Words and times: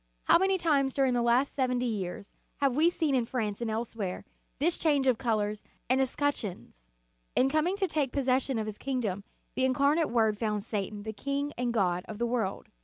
How 0.23 0.39
many 0.39 0.57
times 0.57 0.95
during 0.95 1.13
the 1.13 1.21
last 1.21 1.53
seventy 1.53 1.85
years 1.85 2.31
have 2.55 2.75
we 2.75 2.89
seen 2.89 3.13
in 3.13 3.27
France 3.27 3.61
and 3.61 3.69
elsewhere, 3.69 4.25
this 4.57 4.79
change 4.79 5.05
of 5.05 5.19
colors 5.19 5.63
and 5.91 6.01
escutcheons! 6.01 6.89
In 7.35 7.49
coming 7.49 7.75
to 7.75 7.85
take 7.87 8.11
possession 8.11 8.57
of 8.57 8.65
His 8.65 8.79
kingdom, 8.79 9.23
the 9.53 9.63
Incarnate 9.63 10.09
Word 10.09 10.39
found 10.39 10.63
Satan 10.63 11.03
the 11.03 11.13
king 11.13 11.53
and 11.55 11.71
god 11.71 12.03
of 12.07 12.17
the 12.17 12.25
world. 12.25 12.65